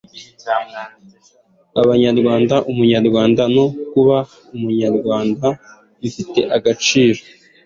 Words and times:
abanyarwanda. 1.81 2.55
umunyarwanda 2.71 3.43
no 3.55 3.65
kuba 3.91 4.17
umunyarwanda 4.55 5.47
bifite 5.99 6.39
agaciro 6.55 7.21